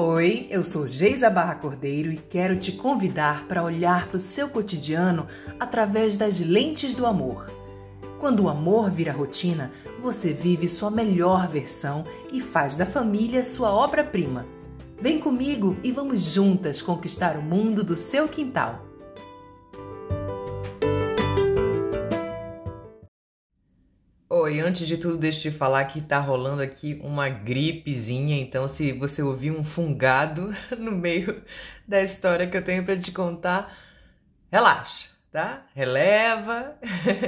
Oi, 0.00 0.46
eu 0.48 0.62
sou 0.62 0.86
Geisa 0.86 1.28
Barra 1.28 1.56
Cordeiro 1.56 2.12
e 2.12 2.16
quero 2.16 2.54
te 2.54 2.70
convidar 2.70 3.48
para 3.48 3.64
olhar 3.64 4.06
para 4.06 4.18
o 4.18 4.20
seu 4.20 4.48
cotidiano 4.48 5.26
através 5.58 6.16
das 6.16 6.38
lentes 6.38 6.94
do 6.94 7.04
amor. 7.04 7.50
Quando 8.20 8.44
o 8.44 8.48
amor 8.48 8.92
vira 8.92 9.10
rotina, 9.10 9.72
você 10.00 10.32
vive 10.32 10.68
sua 10.68 10.88
melhor 10.88 11.48
versão 11.48 12.04
e 12.32 12.40
faz 12.40 12.76
da 12.76 12.86
família 12.86 13.42
sua 13.42 13.72
obra-prima. 13.72 14.46
Vem 15.00 15.18
comigo 15.18 15.76
e 15.82 15.90
vamos 15.90 16.20
juntas 16.20 16.80
conquistar 16.80 17.36
o 17.36 17.42
mundo 17.42 17.82
do 17.82 17.96
seu 17.96 18.28
quintal. 18.28 18.87
Oi, 24.48 24.60
antes 24.60 24.88
de 24.88 24.96
tudo, 24.96 25.18
deixa 25.18 25.48
eu 25.48 25.52
te 25.52 25.58
falar 25.58 25.84
que 25.84 26.00
tá 26.00 26.18
rolando 26.18 26.62
aqui 26.62 26.98
uma 27.04 27.28
gripezinha, 27.28 28.34
então 28.34 28.66
se 28.66 28.92
você 28.92 29.22
ouvir 29.22 29.50
um 29.50 29.62
fungado 29.62 30.56
no 30.78 30.90
meio 30.90 31.42
da 31.86 32.02
história 32.02 32.46
que 32.46 32.56
eu 32.56 32.64
tenho 32.64 32.82
para 32.82 32.96
te 32.96 33.12
contar, 33.12 33.76
relaxa, 34.50 35.08
tá? 35.30 35.66
Releva, 35.74 36.78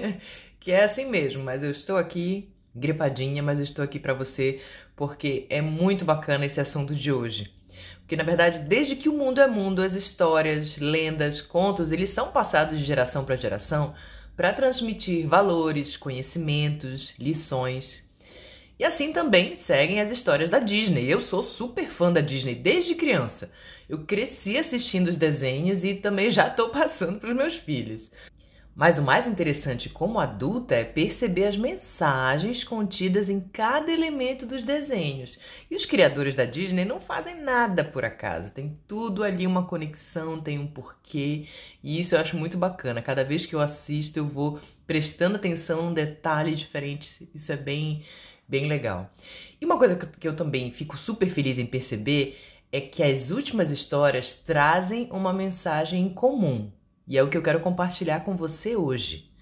que 0.58 0.72
é 0.72 0.82
assim 0.82 1.10
mesmo, 1.10 1.44
mas 1.44 1.62
eu 1.62 1.70
estou 1.70 1.98
aqui 1.98 2.50
gripadinha, 2.74 3.42
mas 3.42 3.58
eu 3.58 3.64
estou 3.64 3.84
aqui 3.84 3.98
para 3.98 4.14
você 4.14 4.62
porque 4.96 5.46
é 5.50 5.60
muito 5.60 6.06
bacana 6.06 6.46
esse 6.46 6.58
assunto 6.58 6.94
de 6.94 7.12
hoje. 7.12 7.52
Porque 7.98 8.16
na 8.16 8.24
verdade, 8.24 8.60
desde 8.60 8.96
que 8.96 9.10
o 9.10 9.12
mundo 9.12 9.42
é 9.42 9.46
mundo, 9.46 9.82
as 9.82 9.92
histórias, 9.92 10.78
lendas, 10.78 11.42
contos, 11.42 11.92
eles 11.92 12.08
são 12.08 12.32
passados 12.32 12.78
de 12.78 12.84
geração 12.84 13.26
para 13.26 13.36
geração 13.36 13.92
para 14.40 14.54
transmitir 14.54 15.28
valores, 15.28 15.98
conhecimentos, 15.98 17.12
lições. 17.18 18.02
E 18.78 18.84
assim 18.86 19.12
também 19.12 19.54
seguem 19.54 20.00
as 20.00 20.10
histórias 20.10 20.50
da 20.50 20.58
Disney. 20.58 21.12
Eu 21.12 21.20
sou 21.20 21.42
super 21.42 21.90
fã 21.90 22.10
da 22.10 22.22
Disney 22.22 22.54
desde 22.54 22.94
criança. 22.94 23.52
Eu 23.86 23.98
cresci 23.98 24.56
assistindo 24.56 25.08
os 25.08 25.18
desenhos 25.18 25.84
e 25.84 25.94
também 25.94 26.30
já 26.30 26.46
estou 26.46 26.70
passando 26.70 27.20
para 27.20 27.28
os 27.28 27.36
meus 27.36 27.54
filhos. 27.56 28.10
Mas 28.74 28.98
o 28.98 29.02
mais 29.02 29.26
interessante 29.26 29.88
como 29.88 30.20
adulta 30.20 30.74
é 30.74 30.84
perceber 30.84 31.44
as 31.44 31.56
mensagens 31.56 32.64
contidas 32.64 33.28
em 33.28 33.40
cada 33.40 33.92
elemento 33.92 34.46
dos 34.46 34.64
desenhos. 34.64 35.38
E 35.70 35.74
os 35.74 35.84
criadores 35.84 36.34
da 36.34 36.44
Disney 36.44 36.84
não 36.84 37.00
fazem 37.00 37.42
nada 37.42 37.84
por 37.84 38.04
acaso, 38.04 38.54
tem 38.54 38.78
tudo 38.86 39.22
ali 39.22 39.46
uma 39.46 39.66
conexão, 39.66 40.40
tem 40.40 40.58
um 40.58 40.66
porquê, 40.66 41.46
e 41.82 42.00
isso 42.00 42.14
eu 42.14 42.20
acho 42.20 42.36
muito 42.36 42.56
bacana. 42.56 43.02
Cada 43.02 43.24
vez 43.24 43.44
que 43.44 43.54
eu 43.54 43.60
assisto, 43.60 44.18
eu 44.18 44.26
vou 44.26 44.60
prestando 44.86 45.36
atenção 45.36 45.82
num 45.82 45.94
detalhe 45.94 46.54
diferente. 46.54 47.28
Isso 47.34 47.52
é 47.52 47.56
bem 47.56 48.04
bem 48.48 48.66
legal. 48.66 49.08
E 49.60 49.64
uma 49.64 49.78
coisa 49.78 49.94
que 49.94 50.26
eu 50.26 50.34
também 50.34 50.72
fico 50.72 50.98
super 50.98 51.28
feliz 51.28 51.56
em 51.56 51.66
perceber 51.66 52.36
é 52.72 52.80
que 52.80 53.02
as 53.02 53.30
últimas 53.30 53.70
histórias 53.70 54.34
trazem 54.34 55.08
uma 55.12 55.32
mensagem 55.32 56.04
em 56.04 56.08
comum. 56.08 56.70
E 57.10 57.18
é 57.18 57.22
o 57.24 57.28
que 57.28 57.36
eu 57.36 57.42
quero 57.42 57.58
compartilhar 57.58 58.20
com 58.20 58.36
você 58.36 58.76
hoje. 58.76 59.32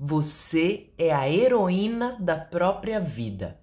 Você 0.00 0.86
é 0.96 1.12
a 1.12 1.30
heroína 1.30 2.16
da 2.18 2.38
própria 2.38 2.98
vida. 2.98 3.60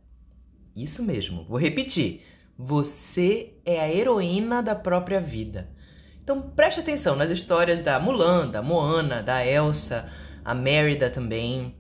Isso 0.76 1.02
mesmo, 1.02 1.44
vou 1.46 1.58
repetir. 1.58 2.22
Você 2.56 3.56
é 3.66 3.80
a 3.80 3.92
heroína 3.92 4.62
da 4.62 4.76
própria 4.76 5.20
vida. 5.20 5.68
Então 6.24 6.44
preste 6.44 6.80
atenção 6.80 7.16
nas 7.16 7.32
histórias 7.32 7.82
da 7.82 8.00
Mulan, 8.00 8.48
da 8.48 8.62
Moana, 8.62 9.24
da 9.24 9.44
Elsa, 9.44 10.12
a 10.44 10.54
Mérida 10.54 11.10
também, 11.10 11.76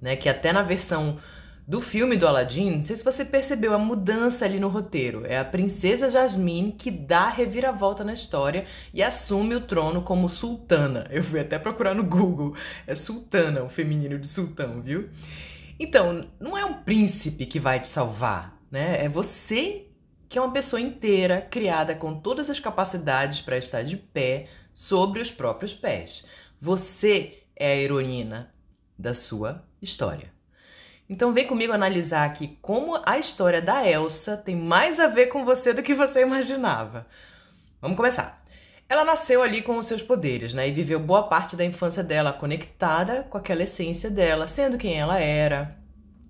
né? 0.00 0.16
Que 0.16 0.30
até 0.30 0.50
na 0.50 0.62
versão 0.62 1.18
do 1.66 1.80
filme 1.80 2.16
do 2.16 2.26
Aladdin, 2.26 2.72
não 2.72 2.82
sei 2.82 2.96
se 2.96 3.04
você 3.04 3.24
percebeu 3.24 3.72
a 3.72 3.78
mudança 3.78 4.44
ali 4.44 4.58
no 4.58 4.68
roteiro. 4.68 5.24
É 5.24 5.38
a 5.38 5.44
princesa 5.44 6.10
Jasmine 6.10 6.72
que 6.72 6.90
dá 6.90 7.22
a 7.22 7.30
reviravolta 7.30 8.02
na 8.02 8.12
história 8.12 8.66
e 8.92 9.02
assume 9.02 9.54
o 9.54 9.60
trono 9.60 10.02
como 10.02 10.28
sultana. 10.28 11.06
Eu 11.10 11.22
fui 11.22 11.38
até 11.38 11.58
procurar 11.58 11.94
no 11.94 12.02
Google. 12.02 12.56
É 12.86 12.96
sultana, 12.96 13.62
o 13.62 13.68
feminino 13.68 14.18
de 14.18 14.26
sultão, 14.26 14.82
viu? 14.82 15.08
Então, 15.78 16.28
não 16.40 16.58
é 16.58 16.64
um 16.64 16.82
príncipe 16.82 17.46
que 17.46 17.60
vai 17.60 17.78
te 17.80 17.88
salvar, 17.88 18.58
né? 18.70 19.04
É 19.04 19.08
você 19.08 19.86
que 20.28 20.38
é 20.38 20.40
uma 20.40 20.52
pessoa 20.52 20.80
inteira, 20.80 21.42
criada 21.42 21.94
com 21.94 22.18
todas 22.18 22.48
as 22.48 22.58
capacidades 22.58 23.40
para 23.42 23.58
estar 23.58 23.82
de 23.82 23.98
pé 23.98 24.48
sobre 24.72 25.20
os 25.20 25.30
próprios 25.30 25.74
pés. 25.74 26.26
Você 26.60 27.42
é 27.54 27.72
a 27.72 27.76
heroína 27.76 28.52
da 28.98 29.12
sua 29.12 29.62
história. 29.80 30.31
Então 31.12 31.30
vem 31.30 31.46
comigo 31.46 31.74
analisar 31.74 32.24
aqui 32.24 32.56
como 32.62 32.98
a 33.04 33.18
história 33.18 33.60
da 33.60 33.86
Elsa 33.86 34.34
tem 34.34 34.56
mais 34.56 34.98
a 34.98 35.08
ver 35.08 35.26
com 35.26 35.44
você 35.44 35.74
do 35.74 35.82
que 35.82 35.92
você 35.92 36.22
imaginava. 36.22 37.06
Vamos 37.82 37.98
começar. 37.98 38.42
Ela 38.88 39.04
nasceu 39.04 39.42
ali 39.42 39.60
com 39.60 39.76
os 39.76 39.86
seus 39.86 40.00
poderes, 40.00 40.54
né? 40.54 40.66
E 40.66 40.72
viveu 40.72 40.98
boa 40.98 41.24
parte 41.24 41.54
da 41.54 41.66
infância 41.66 42.02
dela 42.02 42.32
conectada 42.32 43.24
com 43.24 43.36
aquela 43.36 43.62
essência 43.62 44.10
dela, 44.10 44.48
sendo 44.48 44.78
quem 44.78 44.98
ela 44.98 45.20
era. 45.20 45.76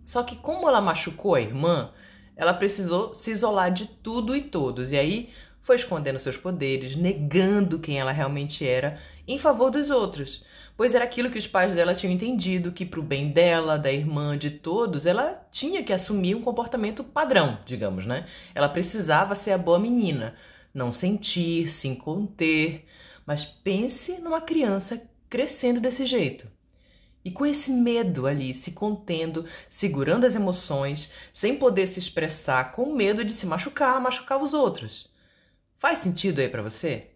Só 0.05 0.25
que 0.25 0.35
como 0.35 0.69
ela 0.69 0.81
machucou 0.81 1.37
a 1.37 1.41
irmã, 1.41 1.93
ela 2.35 2.53
precisou 2.53 3.15
se 3.15 3.31
isolar 3.31 3.71
de 3.71 3.87
tudo 3.87 4.35
e 4.35 4.43
todos. 4.43 4.91
E 4.91 4.99
aí 4.99 5.31
foi 5.63 5.77
escondendo 5.77 6.19
seus 6.19 6.37
poderes, 6.37 6.97
negando 6.97 7.79
quem 7.79 7.99
ela 7.99 8.13
realmente 8.13 8.67
era 8.67 9.01
em 9.27 9.39
favor 9.39 9.71
dos 9.71 9.91
outros 9.91 10.45
pois 10.77 10.95
era 10.95 11.05
aquilo 11.05 11.31
que 11.31 11.39
os 11.39 11.47
pais 11.47 11.75
dela 11.75 11.95
tinham 11.95 12.13
entendido, 12.13 12.73
que 12.73 12.85
pro 12.85 13.03
bem 13.03 13.31
dela, 13.31 13.79
da 13.79 13.93
irmã, 13.93 14.37
de 14.37 14.51
todos, 14.51 15.07
ela 15.07 15.47
tinha 15.51 15.83
que 15.83 15.93
assumir 15.93 16.35
um 16.35 16.41
comportamento 16.41 17.05
padrão, 17.05 17.59
digamos, 17.65 18.07
né? 18.07 18.27
Ela 18.55 18.69
precisava 18.69 19.35
ser 19.35 19.53
a 19.53 19.59
boa 19.59 19.79
menina, 19.79 20.35
não 20.73 20.91
sentir, 20.93 21.69
se 21.69 21.95
conter. 21.97 22.85
Mas 23.25 23.45
pense 23.45 24.19
numa 24.19 24.41
criança 24.41 25.01
crescendo 25.29 25.81
desse 25.81 26.05
jeito. 26.05 26.49
E 27.25 27.31
com 27.31 27.47
esse 27.47 27.71
medo 27.71 28.27
ali, 28.27 28.53
se 28.53 28.73
contendo, 28.73 29.45
segurando 29.71 30.27
as 30.27 30.35
emoções, 30.35 31.13
sem 31.33 31.57
poder 31.57 31.87
se 31.87 32.01
expressar, 32.01 32.73
com 32.73 32.93
medo 32.93 33.25
de 33.25 33.33
se 33.33 33.47
machucar, 33.47 34.01
machucar 34.01 34.43
os 34.43 34.53
outros. 34.53 35.13
Faz 35.83 35.99
sentido 35.99 36.39
aí 36.39 36.49
para 36.49 36.63
você? 36.63 37.07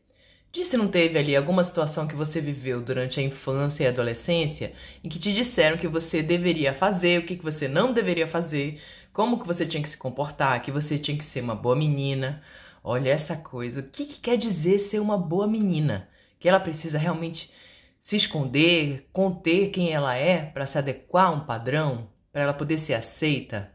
Diz 0.51 0.67
se 0.67 0.77
não 0.77 0.89
teve 0.89 1.17
ali 1.17 1.37
alguma 1.37 1.63
situação 1.63 2.05
que 2.05 2.17
você 2.17 2.41
viveu 2.41 2.83
durante 2.83 3.21
a 3.21 3.23
infância 3.23 3.85
e 3.85 3.87
adolescência 3.87 4.73
em 5.05 5.09
que 5.09 5.21
te 5.21 5.33
disseram 5.33 5.77
que 5.77 5.87
você 5.87 6.21
deveria 6.21 6.75
fazer, 6.75 7.21
o 7.21 7.25
que, 7.25 7.37
que 7.37 7.45
você 7.45 7.69
não 7.69 7.93
deveria 7.93 8.27
fazer, 8.27 8.83
como 9.13 9.39
que 9.39 9.47
você 9.47 9.65
tinha 9.65 9.81
que 9.81 9.89
se 9.89 9.97
comportar, 9.97 10.61
que 10.63 10.73
você 10.73 10.99
tinha 10.99 11.17
que 11.17 11.25
ser 11.25 11.43
uma 11.43 11.55
boa 11.55 11.77
menina. 11.77 12.43
Olha 12.83 13.11
essa 13.11 13.37
coisa. 13.37 13.79
O 13.79 13.85
que, 13.85 14.05
que 14.05 14.19
quer 14.19 14.37
dizer 14.37 14.81
ser 14.81 14.99
uma 14.99 15.17
boa 15.17 15.47
menina? 15.47 16.09
Que 16.41 16.49
ela 16.49 16.59
precisa 16.59 16.99
realmente 16.99 17.53
se 18.01 18.17
esconder, 18.17 19.09
conter 19.13 19.71
quem 19.71 19.93
ela 19.93 20.17
é 20.17 20.43
para 20.45 20.67
se 20.67 20.77
adequar 20.77 21.27
a 21.27 21.31
um 21.31 21.47
padrão, 21.47 22.09
para 22.33 22.43
ela 22.43 22.53
poder 22.53 22.81
ser 22.81 22.95
aceita? 22.95 23.71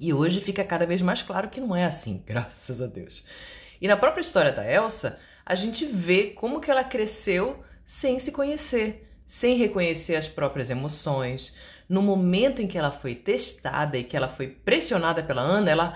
E 0.00 0.12
hoje 0.12 0.40
fica 0.40 0.64
cada 0.64 0.84
vez 0.84 1.00
mais 1.00 1.22
claro 1.22 1.48
que 1.48 1.60
não 1.60 1.76
é 1.76 1.84
assim, 1.84 2.20
graças 2.26 2.82
a 2.82 2.88
Deus. 2.88 3.24
E 3.80 3.88
na 3.88 3.96
própria 3.96 4.20
história 4.20 4.52
da 4.52 4.70
Elsa, 4.70 5.18
a 5.44 5.54
gente 5.54 5.84
vê 5.84 6.28
como 6.28 6.60
que 6.60 6.70
ela 6.70 6.84
cresceu 6.84 7.62
sem 7.84 8.18
se 8.18 8.32
conhecer, 8.32 9.08
sem 9.26 9.56
reconhecer 9.56 10.16
as 10.16 10.28
próprias 10.28 10.70
emoções. 10.70 11.56
No 11.88 12.02
momento 12.02 12.60
em 12.60 12.66
que 12.66 12.76
ela 12.76 12.90
foi 12.90 13.14
testada 13.14 13.96
e 13.96 14.04
que 14.04 14.16
ela 14.16 14.28
foi 14.28 14.48
pressionada 14.48 15.22
pela 15.22 15.42
Ana, 15.42 15.70
ela 15.70 15.94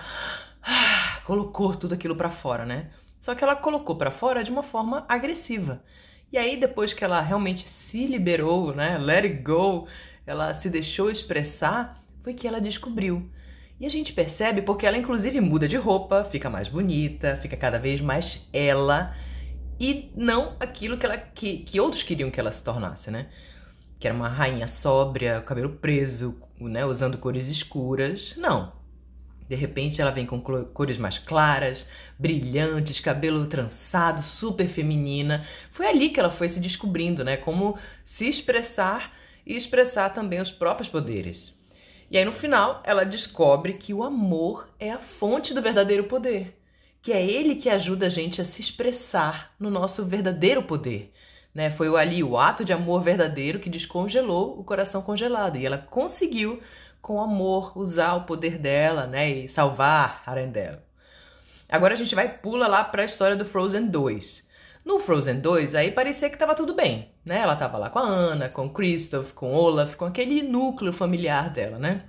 ah, 0.63 1.19
colocou 1.25 1.75
tudo 1.75 1.93
aquilo 1.95 2.15
para 2.15 2.29
fora, 2.29 2.65
né? 2.65 2.91
Só 3.19 3.35
que 3.35 3.43
ela 3.43 3.55
colocou 3.55 3.95
para 3.95 4.09
fora 4.09 4.43
de 4.43 4.51
uma 4.51 4.63
forma 4.63 5.05
agressiva. 5.07 5.83
E 6.31 6.37
aí 6.37 6.55
depois 6.55 6.93
que 6.93 7.03
ela 7.03 7.19
realmente 7.19 7.67
se 7.67 8.07
liberou, 8.07 8.73
né, 8.73 8.97
let 8.97 9.25
it 9.25 9.41
go, 9.43 9.85
ela 10.25 10.53
se 10.53 10.69
deixou 10.69 11.11
expressar, 11.11 12.01
foi 12.21 12.33
que 12.33 12.47
ela 12.47 12.61
descobriu. 12.61 13.29
E 13.81 13.85
a 13.87 13.89
gente 13.89 14.13
percebe 14.13 14.61
porque 14.61 14.85
ela 14.85 14.95
inclusive 14.95 15.41
muda 15.41 15.67
de 15.67 15.75
roupa, 15.75 16.23
fica 16.23 16.51
mais 16.51 16.67
bonita, 16.67 17.39
fica 17.41 17.57
cada 17.57 17.79
vez 17.79 17.99
mais 17.99 18.47
ela 18.53 19.17
e 19.79 20.11
não 20.15 20.55
aquilo 20.59 20.99
que, 20.99 21.05
ela, 21.07 21.17
que, 21.17 21.57
que 21.57 21.79
outros 21.79 22.03
queriam 22.03 22.29
que 22.29 22.39
ela 22.39 22.51
se 22.51 22.63
tornasse, 22.63 23.09
né? 23.09 23.29
Que 23.97 24.07
era 24.07 24.15
uma 24.15 24.29
rainha 24.29 24.67
sóbria, 24.67 25.41
cabelo 25.41 25.71
preso, 25.77 26.39
né? 26.59 26.85
usando 26.85 27.17
cores 27.17 27.47
escuras. 27.47 28.35
Não. 28.37 28.71
De 29.49 29.55
repente 29.55 29.99
ela 29.99 30.11
vem 30.11 30.27
com 30.27 30.39
cores 30.39 30.99
mais 30.99 31.17
claras, 31.17 31.89
brilhantes, 32.19 32.99
cabelo 32.99 33.47
trançado, 33.47 34.21
super 34.21 34.67
feminina. 34.67 35.43
Foi 35.71 35.87
ali 35.87 36.09
que 36.09 36.19
ela 36.19 36.29
foi 36.29 36.49
se 36.49 36.59
descobrindo, 36.59 37.23
né? 37.23 37.35
Como 37.35 37.75
se 38.05 38.29
expressar 38.29 39.11
e 39.43 39.55
expressar 39.55 40.11
também 40.11 40.39
os 40.39 40.51
próprios 40.51 40.87
poderes. 40.87 41.59
E 42.11 42.17
aí 42.17 42.25
no 42.25 42.31
final 42.31 42.83
ela 42.85 43.03
descobre 43.03 43.73
que 43.73 43.93
o 43.93 44.03
amor 44.03 44.69
é 44.79 44.91
a 44.91 44.99
fonte 44.99 45.53
do 45.53 45.61
verdadeiro 45.61 46.03
poder 46.03 46.61
que 47.01 47.11
é 47.11 47.25
ele 47.25 47.55
que 47.55 47.69
ajuda 47.69 48.05
a 48.05 48.09
gente 48.09 48.41
a 48.41 48.45
se 48.45 48.61
expressar 48.61 49.53
no 49.59 49.69
nosso 49.69 50.05
verdadeiro 50.05 50.61
poder. 50.61 51.11
Né? 51.53 51.71
Foi 51.71 51.93
ali 51.99 52.23
o 52.23 52.37
ato 52.37 52.63
de 52.63 52.71
amor 52.71 53.01
verdadeiro 53.01 53.59
que 53.59 53.69
descongelou 53.69 54.59
o 54.59 54.63
coração 54.63 55.01
congelado. 55.01 55.57
E 55.57 55.65
ela 55.65 55.79
conseguiu, 55.79 56.61
com 57.01 57.19
amor, 57.19 57.73
usar 57.75 58.13
o 58.13 58.23
poder 58.23 58.57
dela 58.57 59.07
né? 59.07 59.29
e 59.29 59.49
salvar 59.49 60.21
Arendelle. 60.25 60.77
Agora 61.67 61.93
a 61.93 61.97
gente 61.97 62.13
vai 62.13 62.29
pula 62.29 62.67
lá 62.67 62.83
para 62.83 63.01
a 63.01 63.05
história 63.05 63.35
do 63.35 63.45
Frozen 63.45 63.87
2. 63.87 64.47
No 64.83 64.99
Frozen 64.99 65.39
2, 65.39 65.75
aí 65.75 65.91
parecia 65.91 66.29
que 66.29 66.37
tava 66.37 66.55
tudo 66.55 66.73
bem, 66.73 67.11
né? 67.23 67.37
Ela 67.37 67.55
tava 67.55 67.77
lá 67.77 67.89
com 67.89 67.99
a 67.99 68.07
Anna, 68.07 68.49
com 68.49 68.65
o 68.65 68.69
Kristoff, 68.69 69.33
com 69.33 69.53
o 69.53 69.55
Olaf, 69.55 69.95
com 69.95 70.05
aquele 70.05 70.41
núcleo 70.41 70.91
familiar 70.91 71.49
dela, 71.49 71.77
né? 71.77 72.05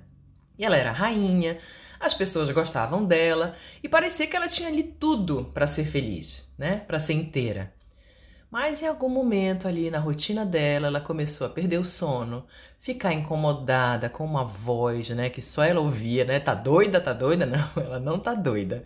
E 0.58 0.64
ela 0.64 0.76
era 0.76 0.90
rainha, 0.90 1.58
as 2.00 2.14
pessoas 2.14 2.50
gostavam 2.50 3.04
dela 3.04 3.54
e 3.82 3.88
parecia 3.88 4.26
que 4.26 4.36
ela 4.36 4.48
tinha 4.48 4.68
ali 4.68 4.82
tudo 4.82 5.50
para 5.54 5.66
ser 5.66 5.84
feliz, 5.84 6.50
né? 6.58 6.82
Para 6.86 6.98
ser 6.98 7.12
inteira. 7.12 7.72
Mas 8.50 8.82
em 8.82 8.86
algum 8.86 9.08
momento 9.08 9.66
ali 9.66 9.90
na 9.90 9.98
rotina 9.98 10.44
dela, 10.44 10.88
ela 10.88 11.00
começou 11.00 11.46
a 11.46 11.50
perder 11.50 11.78
o 11.78 11.86
sono, 11.86 12.46
ficar 12.80 13.12
incomodada 13.14 14.10
com 14.10 14.24
uma 14.24 14.44
voz, 14.44 15.08
né, 15.08 15.30
que 15.30 15.40
só 15.40 15.64
ela 15.64 15.80
ouvia, 15.80 16.24
né? 16.24 16.38
Tá 16.38 16.52
doida, 16.54 17.00
tá 17.00 17.14
doida? 17.14 17.46
Não, 17.46 17.70
ela 17.76 17.98
não 17.98 18.18
tá 18.18 18.34
doida. 18.34 18.84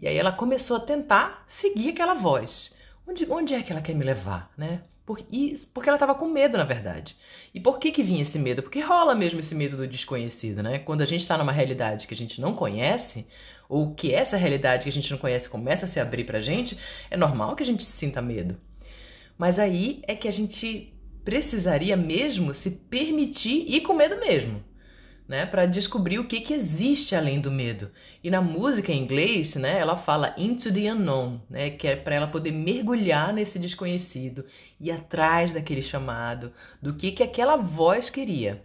E 0.00 0.08
aí 0.08 0.16
ela 0.16 0.32
começou 0.32 0.76
a 0.78 0.80
tentar 0.80 1.44
seguir 1.46 1.90
aquela 1.90 2.14
voz. 2.14 2.74
Onde, 3.06 3.26
onde 3.30 3.54
é 3.54 3.62
que 3.62 3.72
ela 3.72 3.80
quer 3.80 3.94
me 3.94 4.04
levar, 4.04 4.50
né? 4.56 4.80
Por, 5.04 5.20
e, 5.30 5.54
porque 5.72 5.88
ela 5.88 5.96
estava 5.96 6.16
com 6.16 6.28
medo, 6.28 6.58
na 6.58 6.64
verdade. 6.64 7.16
E 7.54 7.60
por 7.60 7.78
que 7.78 7.92
que 7.92 8.02
vinha 8.02 8.22
esse 8.22 8.38
medo? 8.38 8.62
Porque 8.62 8.80
rola 8.80 9.14
mesmo 9.14 9.38
esse 9.38 9.54
medo 9.54 9.76
do 9.76 9.86
desconhecido, 9.86 10.62
né? 10.62 10.80
Quando 10.80 11.02
a 11.02 11.06
gente 11.06 11.20
está 11.20 11.38
numa 11.38 11.52
realidade 11.52 12.08
que 12.08 12.14
a 12.14 12.16
gente 12.16 12.40
não 12.40 12.52
conhece, 12.52 13.24
ou 13.68 13.94
que 13.94 14.12
essa 14.12 14.36
realidade 14.36 14.82
que 14.82 14.88
a 14.88 14.92
gente 14.92 15.10
não 15.10 15.18
conhece 15.18 15.48
começa 15.48 15.86
a 15.86 15.88
se 15.88 16.00
abrir 16.00 16.24
pra 16.24 16.40
gente, 16.40 16.76
é 17.08 17.16
normal 17.16 17.54
que 17.54 17.62
a 17.62 17.66
gente 17.66 17.84
sinta 17.84 18.20
medo. 18.20 18.56
Mas 19.38 19.58
aí 19.58 20.02
é 20.08 20.16
que 20.16 20.26
a 20.26 20.32
gente 20.32 20.92
precisaria 21.24 21.96
mesmo 21.96 22.52
se 22.54 22.70
permitir 22.88 23.64
ir 23.68 23.82
com 23.82 23.92
medo 23.92 24.18
mesmo, 24.18 24.62
né, 25.28 25.44
para 25.44 25.66
descobrir 25.66 26.18
o 26.18 26.26
que, 26.26 26.40
que 26.40 26.54
existe 26.54 27.14
além 27.14 27.40
do 27.40 27.50
medo. 27.50 27.90
E 28.22 28.30
na 28.30 28.40
música 28.40 28.92
em 28.92 29.02
inglês, 29.02 29.56
né, 29.56 29.78
ela 29.78 29.96
fala 29.96 30.34
into 30.38 30.72
the 30.72 30.92
unknown, 30.92 31.40
né, 31.50 31.70
que 31.70 31.88
é 31.88 31.96
para 31.96 32.14
ela 32.14 32.26
poder 32.26 32.52
mergulhar 32.52 33.32
nesse 33.32 33.58
desconhecido 33.58 34.44
e 34.78 34.90
atrás 34.90 35.52
daquele 35.52 35.82
chamado, 35.82 36.52
do 36.80 36.94
que 36.94 37.10
que 37.10 37.22
aquela 37.22 37.56
voz 37.56 38.08
queria. 38.08 38.64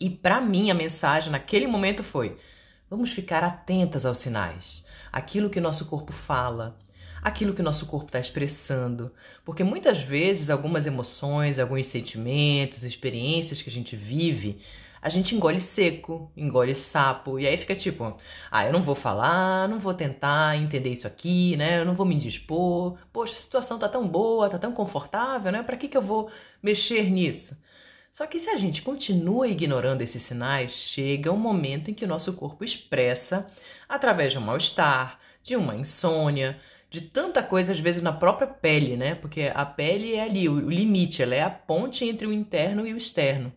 E 0.00 0.08
para 0.08 0.40
mim 0.40 0.70
a 0.70 0.74
mensagem 0.74 1.30
naquele 1.30 1.66
momento 1.66 2.02
foi: 2.02 2.36
vamos 2.88 3.12
ficar 3.12 3.42
atentas 3.42 4.06
aos 4.06 4.18
sinais, 4.18 4.84
aquilo 5.12 5.50
que 5.50 5.60
nosso 5.60 5.86
corpo 5.86 6.12
fala, 6.12 6.78
aquilo 7.22 7.54
que 7.54 7.60
o 7.60 7.64
nosso 7.64 7.86
corpo 7.86 8.06
está 8.06 8.18
expressando. 8.18 9.12
Porque 9.44 9.62
muitas 9.62 10.00
vezes 10.00 10.50
algumas 10.50 10.86
emoções, 10.86 11.58
alguns 11.58 11.86
sentimentos, 11.86 12.84
experiências 12.84 13.62
que 13.62 13.70
a 13.70 13.72
gente 13.72 13.94
vive, 13.94 14.60
a 15.02 15.08
gente 15.08 15.34
engole 15.34 15.60
seco, 15.60 16.30
engole 16.36 16.74
sapo, 16.76 17.38
e 17.38 17.46
aí 17.46 17.56
fica 17.56 17.74
tipo, 17.74 18.16
ah, 18.50 18.64
eu 18.64 18.72
não 18.72 18.82
vou 18.82 18.94
falar, 18.94 19.68
não 19.68 19.80
vou 19.80 19.92
tentar 19.92 20.56
entender 20.56 20.90
isso 20.90 21.08
aqui, 21.08 21.56
né? 21.56 21.80
Eu 21.80 21.84
não 21.84 21.94
vou 21.94 22.06
me 22.06 22.14
dispor. 22.14 22.96
Poxa, 23.12 23.32
a 23.32 23.36
situação 23.36 23.78
tá 23.80 23.88
tão 23.88 24.06
boa, 24.06 24.48
tá 24.48 24.58
tão 24.58 24.72
confortável, 24.72 25.50
né? 25.50 25.62
Para 25.64 25.76
que 25.76 25.88
que 25.88 25.96
eu 25.96 26.02
vou 26.02 26.30
mexer 26.62 27.10
nisso? 27.10 27.60
Só 28.12 28.26
que 28.26 28.38
se 28.38 28.50
a 28.50 28.56
gente 28.56 28.82
continua 28.82 29.48
ignorando 29.48 30.02
esses 30.02 30.22
sinais, 30.22 30.72
chega 30.72 31.32
um 31.32 31.36
momento 31.36 31.90
em 31.90 31.94
que 31.94 32.04
o 32.04 32.08
nosso 32.08 32.34
corpo 32.34 32.64
expressa 32.64 33.50
através 33.88 34.32
de 34.32 34.38
um 34.38 34.42
mal-estar, 34.42 35.18
de 35.42 35.56
uma 35.56 35.74
insônia, 35.74 36.60
de 36.90 37.00
tanta 37.00 37.42
coisa, 37.42 37.72
às 37.72 37.80
vezes, 37.80 38.02
na 38.02 38.12
própria 38.12 38.46
pele, 38.46 38.96
né? 38.96 39.14
Porque 39.16 39.50
a 39.52 39.64
pele 39.66 40.14
é 40.14 40.22
ali, 40.22 40.48
o 40.48 40.70
limite, 40.70 41.22
ela 41.22 41.34
é 41.34 41.42
a 41.42 41.50
ponte 41.50 42.04
entre 42.04 42.26
o 42.26 42.32
interno 42.32 42.86
e 42.86 42.92
o 42.94 42.98
externo. 42.98 43.52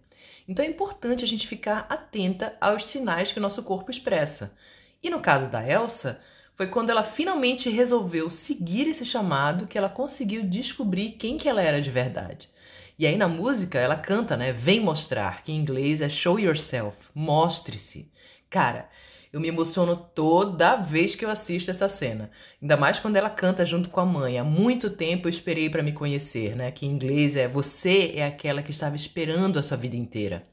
Então 0.48 0.64
é 0.64 0.68
importante 0.68 1.24
a 1.24 1.28
gente 1.28 1.48
ficar 1.48 1.86
atenta 1.90 2.56
aos 2.62 2.86
sinais 2.86 3.32
que 3.32 3.40
o 3.40 3.42
nosso 3.42 3.64
corpo 3.64 3.90
expressa. 3.90 4.56
E 5.02 5.10
no 5.10 5.20
caso 5.20 5.50
da 5.50 5.68
Elsa, 5.68 6.22
foi 6.56 6.68
quando 6.68 6.90
ela 6.90 7.04
finalmente 7.04 7.70
resolveu 7.70 8.32
seguir 8.32 8.88
esse 8.88 9.06
chamado 9.06 9.68
que 9.68 9.78
ela 9.78 9.90
conseguiu 9.90 10.44
descobrir 10.44 11.12
quem 11.12 11.38
que 11.38 11.50
ela 11.50 11.62
era 11.62 11.82
de 11.82 11.92
verdade. 11.92 12.50
E 12.98 13.06
aí 13.06 13.18
na 13.18 13.28
música 13.28 13.78
ela 13.78 13.98
canta, 13.98 14.38
né? 14.38 14.54
Vem 14.54 14.80
mostrar, 14.80 15.44
que 15.44 15.52
em 15.52 15.58
inglês 15.58 16.00
é 16.00 16.08
show 16.08 16.40
yourself, 16.40 17.10
mostre-se. 17.14 18.10
Cara, 18.50 18.90
eu 19.36 19.42
me 19.42 19.50
emociono 19.50 19.98
toda 19.98 20.78
vez 20.78 21.14
que 21.14 21.26
eu 21.26 21.30
assisto 21.30 21.70
essa 21.70 21.90
cena. 21.90 22.32
Ainda 22.62 22.78
mais 22.78 23.00
quando 23.00 23.18
ela 23.18 23.30
canta 23.30 23.66
junto 23.66 23.90
com 23.90 24.00
a 24.00 24.06
mãe. 24.06 24.40
Há 24.40 24.46
muito 24.46 24.90
tempo 24.90 25.28
eu 25.28 25.30
esperei 25.30 25.70
para 25.70 25.84
me 25.84 25.92
conhecer, 25.92 26.56
né? 26.56 26.72
Que 26.72 26.86
em 26.86 26.92
inglês 26.92 27.36
é 27.36 27.46
você 27.46 28.14
é 28.16 28.26
aquela 28.26 28.64
que 28.64 28.72
estava 28.72 28.96
esperando 28.96 29.60
a 29.60 29.64
sua 29.64 29.76
vida 29.76 29.98
inteira. 29.98 30.48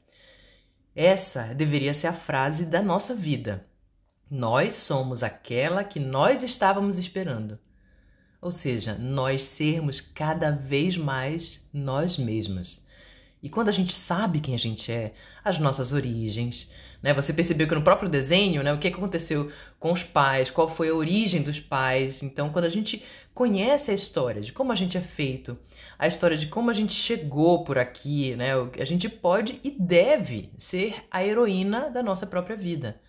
Essa 0.93 1.53
deveria 1.53 1.93
ser 1.93 2.07
a 2.07 2.13
frase 2.13 2.65
da 2.65 2.81
nossa 2.81 3.15
vida. 3.15 3.63
Nós 4.29 4.73
somos 4.73 5.23
aquela 5.23 5.85
que 5.85 5.97
nós 6.01 6.43
estávamos 6.43 6.97
esperando. 6.97 7.57
Ou 8.41 8.51
seja, 8.51 8.95
nós 8.95 9.45
sermos 9.45 10.01
cada 10.01 10.51
vez 10.51 10.97
mais 10.97 11.65
nós 11.71 12.17
mesmas. 12.17 12.83
E 13.43 13.49
quando 13.49 13.67
a 13.67 13.73
gente 13.73 13.93
sabe 13.93 14.39
quem 14.39 14.55
a 14.55 14.57
gente 14.57 14.89
é, 14.89 15.13
as 15.43 15.59
nossas 15.59 15.91
origens, 15.91 16.71
né? 17.03 17.13
Você 17.13 17.33
percebeu 17.33 17.67
que 17.67 17.75
no 17.75 17.81
próprio 17.81 18.09
desenho, 18.09 18.63
né, 18.63 18.71
o 18.71 18.79
que 18.79 18.87
aconteceu 18.87 19.51
com 19.77 19.91
os 19.91 20.01
pais, 20.01 20.49
qual 20.49 20.69
foi 20.69 20.87
a 20.87 20.95
origem 20.95 21.41
dos 21.41 21.59
pais. 21.59 22.23
Então, 22.23 22.49
quando 22.49 22.63
a 22.63 22.69
gente 22.69 23.03
conhece 23.33 23.91
a 23.91 23.93
história 23.93 24.41
de 24.41 24.53
como 24.53 24.71
a 24.71 24.75
gente 24.75 24.97
é 24.97 25.01
feito, 25.01 25.57
a 25.99 26.07
história 26.07 26.37
de 26.37 26.47
como 26.47 26.69
a 26.69 26.73
gente 26.73 26.93
chegou 26.93 27.65
por 27.65 27.77
aqui, 27.77 28.33
né, 28.37 28.51
a 28.79 28.85
gente 28.85 29.09
pode 29.09 29.59
e 29.61 29.69
deve 29.69 30.49
ser 30.57 31.03
a 31.11 31.25
heroína 31.25 31.89
da 31.89 32.01
nossa 32.01 32.25
própria 32.25 32.55
vida. 32.55 33.01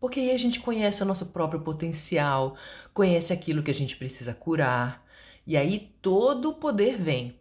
Porque 0.00 0.20
aí 0.20 0.30
a 0.30 0.38
gente 0.38 0.60
conhece 0.60 1.02
o 1.02 1.06
nosso 1.06 1.26
próprio 1.26 1.60
potencial, 1.60 2.56
conhece 2.94 3.32
aquilo 3.32 3.62
que 3.62 3.70
a 3.70 3.74
gente 3.74 3.96
precisa 3.96 4.32
curar, 4.32 5.04
e 5.46 5.56
aí 5.58 5.94
todo 6.00 6.50
o 6.50 6.54
poder 6.54 6.96
vem. 6.96 7.38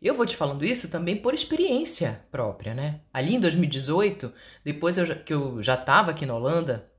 Eu 0.00 0.14
vou 0.14 0.26
te 0.26 0.36
falando 0.36 0.64
isso 0.64 0.88
também 0.88 1.16
por 1.16 1.34
experiência 1.34 2.22
própria, 2.30 2.74
né? 2.74 3.00
Ali 3.12 3.34
em 3.34 3.40
2018, 3.40 4.32
depois 4.64 4.98
eu, 4.98 5.06
que 5.24 5.32
eu 5.32 5.62
já 5.62 5.74
estava 5.74 6.10
aqui 6.10 6.26
na 6.26 6.34
Holanda, 6.34 6.90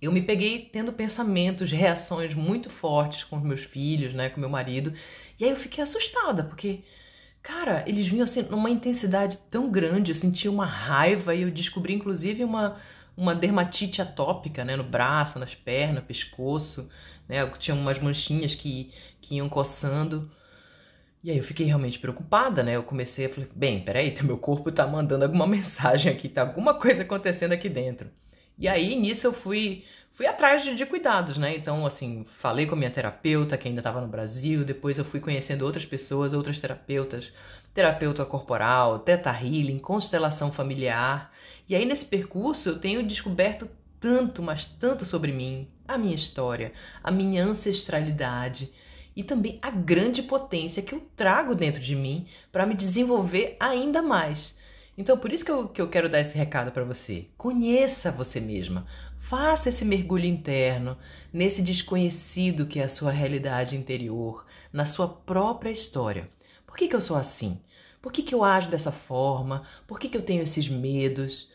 eu 0.00 0.12
me 0.12 0.22
peguei 0.22 0.68
tendo 0.72 0.92
pensamentos, 0.92 1.70
reações 1.70 2.34
muito 2.34 2.68
fortes 2.68 3.24
com 3.24 3.38
meus 3.38 3.64
filhos, 3.64 4.12
né, 4.12 4.28
com 4.28 4.40
meu 4.40 4.48
marido, 4.48 4.92
e 5.38 5.44
aí 5.44 5.50
eu 5.50 5.56
fiquei 5.56 5.82
assustada, 5.82 6.44
porque, 6.44 6.84
cara, 7.42 7.82
eles 7.86 8.06
vinham 8.06 8.24
assim 8.24 8.42
numa 8.42 8.70
intensidade 8.70 9.38
tão 9.50 9.70
grande, 9.70 10.12
eu 10.12 10.14
sentia 10.14 10.50
uma 10.50 10.66
raiva 10.66 11.34
e 11.34 11.42
eu 11.42 11.50
descobri 11.50 11.94
inclusive 11.94 12.44
uma, 12.44 12.76
uma 13.16 13.34
dermatite 13.34 14.02
atópica, 14.02 14.64
né, 14.64 14.76
no 14.76 14.84
braço, 14.84 15.38
nas 15.38 15.54
pernas, 15.54 16.04
pescoço, 16.04 16.90
né, 17.26 17.46
tinha 17.58 17.74
umas 17.74 17.98
manchinhas 17.98 18.54
que, 18.54 18.92
que 19.20 19.36
iam 19.36 19.48
coçando. 19.48 20.30
E 21.22 21.30
aí 21.30 21.38
eu 21.38 21.42
fiquei 21.42 21.66
realmente 21.66 21.98
preocupada, 21.98 22.62
né? 22.62 22.76
Eu 22.76 22.82
comecei 22.82 23.26
a 23.26 23.28
falar, 23.28 23.48
bem, 23.54 23.80
peraí, 23.84 24.14
meu 24.22 24.38
corpo 24.38 24.70
tá 24.70 24.86
mandando 24.86 25.24
alguma 25.24 25.46
mensagem 25.46 26.12
aqui, 26.12 26.28
tá 26.28 26.42
alguma 26.42 26.74
coisa 26.74 27.02
acontecendo 27.02 27.52
aqui 27.52 27.68
dentro. 27.68 28.10
E 28.58 28.68
aí 28.68 28.96
nisso 28.96 29.26
eu 29.26 29.32
fui 29.32 29.84
fui 30.16 30.26
atrás 30.26 30.64
de, 30.64 30.74
de 30.74 30.86
cuidados, 30.86 31.36
né? 31.36 31.54
Então, 31.54 31.84
assim, 31.84 32.24
falei 32.26 32.64
com 32.64 32.74
a 32.74 32.78
minha 32.78 32.90
terapeuta, 32.90 33.58
que 33.58 33.68
ainda 33.68 33.80
estava 33.80 34.00
no 34.00 34.08
Brasil, 34.08 34.64
depois 34.64 34.96
eu 34.96 35.04
fui 35.04 35.20
conhecendo 35.20 35.62
outras 35.62 35.84
pessoas, 35.84 36.32
outras 36.32 36.58
terapeutas, 36.58 37.32
terapeuta 37.74 38.24
corporal, 38.24 38.98
teta 39.00 39.30
healing, 39.30 39.78
constelação 39.78 40.50
familiar. 40.50 41.30
E 41.68 41.74
aí 41.74 41.84
nesse 41.84 42.06
percurso 42.06 42.70
eu 42.70 42.78
tenho 42.78 43.02
descoberto 43.02 43.68
tanto, 44.00 44.42
mas 44.42 44.64
tanto 44.64 45.04
sobre 45.04 45.32
mim, 45.32 45.68
a 45.86 45.98
minha 45.98 46.14
história, 46.14 46.72
a 47.04 47.10
minha 47.10 47.44
ancestralidade, 47.44 48.72
e 49.16 49.24
também 49.24 49.58
a 49.62 49.70
grande 49.70 50.22
potência 50.22 50.82
que 50.82 50.94
eu 50.94 51.00
trago 51.16 51.54
dentro 51.54 51.80
de 51.80 51.96
mim 51.96 52.26
para 52.52 52.66
me 52.66 52.74
desenvolver 52.74 53.56
ainda 53.58 54.02
mais. 54.02 54.54
Então, 54.98 55.16
por 55.18 55.32
isso 55.32 55.44
que 55.44 55.50
eu, 55.50 55.68
que 55.68 55.80
eu 55.80 55.88
quero 55.88 56.08
dar 56.08 56.20
esse 56.20 56.36
recado 56.36 56.70
para 56.70 56.84
você. 56.84 57.26
Conheça 57.36 58.10
você 58.10 58.40
mesma. 58.40 58.86
Faça 59.18 59.68
esse 59.68 59.84
mergulho 59.84 60.24
interno 60.24 60.96
nesse 61.32 61.60
desconhecido 61.62 62.66
que 62.66 62.78
é 62.80 62.84
a 62.84 62.88
sua 62.88 63.10
realidade 63.10 63.76
interior, 63.76 64.46
na 64.72 64.84
sua 64.84 65.08
própria 65.08 65.70
história. 65.70 66.30
Por 66.66 66.76
que, 66.76 66.88
que 66.88 66.96
eu 66.96 67.00
sou 67.00 67.16
assim? 67.16 67.60
Por 68.00 68.12
que, 68.12 68.22
que 68.22 68.34
eu 68.34 68.44
ajo 68.44 68.70
dessa 68.70 68.92
forma? 68.92 69.64
Por 69.86 69.98
que, 69.98 70.08
que 70.08 70.16
eu 70.16 70.22
tenho 70.22 70.42
esses 70.42 70.68
medos? 70.68 71.50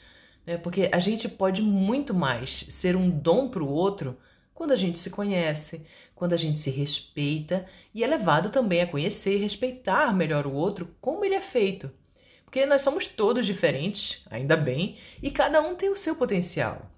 É 0.46 0.58
porque 0.58 0.90
a 0.92 1.00
gente 1.00 1.30
pode 1.30 1.62
muito 1.62 2.14
mais 2.14 2.66
ser 2.70 2.96
um 2.96 3.10
dom 3.10 3.48
para 3.48 3.64
o 3.64 3.70
outro 3.70 4.18
quando 4.62 4.74
a 4.74 4.76
gente 4.76 5.00
se 5.00 5.10
conhece, 5.10 5.82
quando 6.14 6.34
a 6.34 6.38
gente 6.38 6.60
se 6.60 6.70
respeita 6.70 7.66
e 7.96 8.04
é 8.04 8.08
levado 8.08 8.52
também 8.52 8.80
a 8.80 8.86
conhecer 8.86 9.38
e 9.38 9.42
respeitar 9.42 10.14
melhor 10.14 10.46
o 10.46 10.54
outro 10.54 10.96
como 11.02 11.26
ele 11.26 11.34
é 11.34 11.42
feito. 11.42 11.90
Porque 12.46 12.64
nós 12.68 12.84
somos 12.84 13.08
todos 13.08 13.48
diferentes, 13.48 14.22
ainda 14.30 14.56
bem, 14.56 15.00
e 15.20 15.32
cada 15.32 15.60
um 15.62 15.74
tem 15.74 15.90
o 15.90 15.96
seu 15.96 16.16
potencial, 16.16 16.92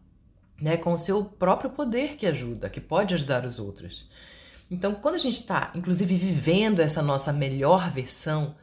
né, 0.62 0.75
com 0.75 0.91
o 0.91 1.00
seu 1.00 1.24
próprio 1.24 1.70
poder 1.70 2.17
que 2.17 2.27
ajuda, 2.27 2.70
que 2.70 2.82
pode 2.82 3.13
ajudar 3.13 3.46
os 3.46 3.60
outros. 3.60 4.10
Então, 4.70 4.93
quando 4.96 5.15
a 5.15 5.20
gente 5.20 5.36
está, 5.36 5.72
inclusive, 5.74 6.17
vivendo 6.17 6.82
essa 6.82 7.01
nossa 7.01 7.32
melhor 7.32 7.89
versão, 7.89 8.58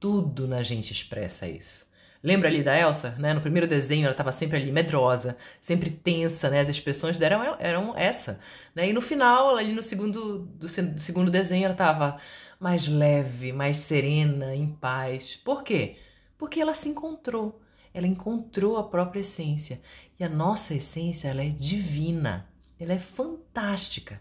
tudo 0.00 0.48
na 0.48 0.62
gente 0.62 0.94
expressa 0.94 1.46
isso. 1.46 1.85
Lembra 2.26 2.48
ali 2.48 2.60
da 2.60 2.76
Elsa, 2.76 3.14
né? 3.20 3.32
No 3.32 3.40
primeiro 3.40 3.68
desenho 3.68 4.02
ela 4.02 4.10
estava 4.10 4.32
sempre 4.32 4.56
ali 4.56 4.72
medrosa, 4.72 5.36
sempre 5.62 5.90
tensa, 5.90 6.50
né? 6.50 6.58
As 6.58 6.68
expressões 6.68 7.16
dela 7.18 7.36
eram, 7.36 7.56
eram 7.60 7.96
essa, 7.96 8.40
né? 8.74 8.88
E 8.88 8.92
no 8.92 9.00
final, 9.00 9.54
ali 9.54 9.72
no 9.72 9.80
segundo 9.80 10.40
do, 10.40 10.66
do 10.66 10.98
segundo 10.98 11.30
desenho 11.30 11.66
ela 11.66 11.74
estava 11.74 12.18
mais 12.58 12.88
leve, 12.88 13.52
mais 13.52 13.76
serena, 13.76 14.56
em 14.56 14.66
paz. 14.66 15.36
Por 15.36 15.62
quê? 15.62 15.98
Porque 16.36 16.60
ela 16.60 16.74
se 16.74 16.88
encontrou. 16.88 17.62
Ela 17.94 18.08
encontrou 18.08 18.76
a 18.76 18.82
própria 18.82 19.20
essência. 19.20 19.80
E 20.18 20.24
a 20.24 20.28
nossa 20.28 20.74
essência, 20.74 21.28
ela 21.28 21.44
é 21.44 21.50
divina. 21.50 22.48
Ela 22.76 22.94
é 22.94 22.98
fantástica. 22.98 24.20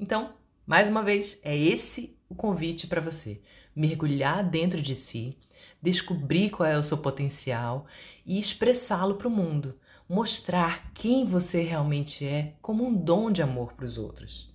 Então, 0.00 0.32
mais 0.64 0.88
uma 0.88 1.02
vez, 1.02 1.38
é 1.42 1.54
esse 1.54 2.16
o 2.26 2.34
convite 2.34 2.86
para 2.86 3.02
você. 3.02 3.42
Mergulhar 3.76 4.42
dentro 4.42 4.80
de 4.80 4.96
si, 4.96 5.36
descobrir 5.80 6.50
qual 6.50 6.68
é 6.68 6.78
o 6.78 6.82
seu 6.82 6.98
potencial 6.98 7.86
e 8.24 8.38
expressá-lo 8.38 9.14
para 9.14 9.28
o 9.28 9.30
mundo. 9.30 9.78
Mostrar 10.08 10.90
quem 10.94 11.24
você 11.24 11.62
realmente 11.62 12.24
é 12.24 12.54
como 12.60 12.86
um 12.86 12.94
dom 12.94 13.30
de 13.30 13.42
amor 13.42 13.74
para 13.74 13.84
os 13.84 13.98
outros. 13.98 14.52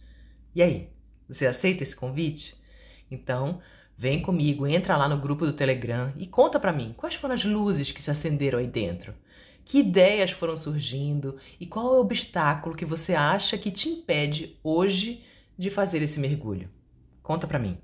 E 0.56 0.62
aí, 0.62 0.90
você 1.28 1.46
aceita 1.46 1.84
esse 1.84 1.96
convite? 1.96 2.56
Então, 3.10 3.60
vem 3.98 4.22
comigo, 4.22 4.68
entra 4.68 4.98
lá 4.98 5.08
no 5.08 5.20
grupo 5.20 5.46
do 5.46 5.54
Telegram 5.54 6.12
e 6.16 6.28
conta 6.28 6.60
para 6.60 6.74
mim 6.74 6.94
quais 6.98 7.16
foram 7.16 7.36
as 7.36 7.44
luzes 7.44 7.92
que 7.92 8.02
se 8.02 8.12
acenderam 8.12 8.60
aí 8.60 8.68
dentro. 8.68 9.14
Que 9.66 9.80
ideias 9.80 10.32
foram 10.32 10.58
surgindo 10.58 11.38
e 11.60 11.66
qual 11.66 11.94
é 11.94 11.98
o 11.98 12.02
obstáculo 12.02 12.76
que 12.76 12.86
você 12.86 13.16
acha 13.16 13.58
que 13.58 13.72
te 13.72 13.90
impede 13.90 14.60
hoje 14.64 15.24
de 15.58 15.70
fazer 15.70 16.02
esse 16.02 16.20
mergulho? 16.20 16.70
Conta 17.22 17.48
para 17.48 17.60
mim. 17.60 17.78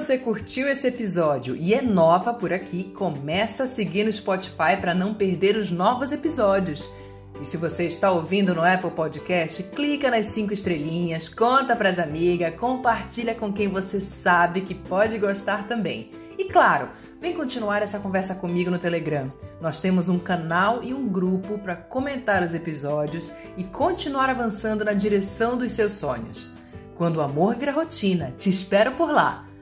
Você 0.00 0.18
curtiu 0.18 0.68
esse 0.68 0.86
episódio 0.86 1.56
e 1.56 1.72
é 1.72 1.80
nova 1.80 2.34
por 2.34 2.52
aqui, 2.52 2.84
começa 2.84 3.64
a 3.64 3.66
seguir 3.66 4.04
no 4.04 4.12
Spotify 4.12 4.76
para 4.78 4.94
não 4.94 5.14
perder 5.14 5.56
os 5.56 5.70
novos 5.70 6.12
episódios. 6.12 6.86
E 7.40 7.46
se 7.46 7.56
você 7.56 7.84
está 7.84 8.10
ouvindo 8.10 8.54
no 8.54 8.62
Apple 8.62 8.90
Podcast, 8.90 9.62
clica 9.62 10.10
nas 10.10 10.26
cinco 10.26 10.52
estrelinhas, 10.52 11.30
conta 11.30 11.74
para 11.74 11.88
as 11.88 11.98
amigas, 11.98 12.54
compartilha 12.56 13.34
com 13.34 13.50
quem 13.50 13.68
você 13.68 13.98
sabe 13.98 14.60
que 14.60 14.74
pode 14.74 15.16
gostar 15.16 15.66
também. 15.66 16.10
E 16.36 16.44
claro, 16.44 16.90
vem 17.18 17.32
continuar 17.32 17.80
essa 17.80 17.98
conversa 17.98 18.34
comigo 18.34 18.70
no 18.70 18.78
Telegram. 18.78 19.32
Nós 19.62 19.80
temos 19.80 20.10
um 20.10 20.18
canal 20.18 20.84
e 20.84 20.92
um 20.92 21.08
grupo 21.08 21.56
para 21.56 21.74
comentar 21.74 22.42
os 22.42 22.52
episódios 22.52 23.32
e 23.56 23.64
continuar 23.64 24.28
avançando 24.28 24.84
na 24.84 24.92
direção 24.92 25.56
dos 25.56 25.72
seus 25.72 25.94
sonhos. 25.94 26.50
Quando 26.96 27.16
o 27.16 27.22
amor 27.22 27.56
vira 27.56 27.72
rotina, 27.72 28.34
te 28.36 28.50
espero 28.50 28.92
por 28.92 29.10
lá. 29.10 29.45